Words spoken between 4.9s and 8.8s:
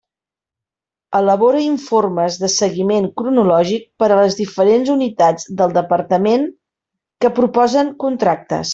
unitats del Departament que proposen contractes.